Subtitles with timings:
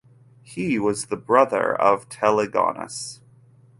[0.41, 3.21] He was the brother of Telegonus.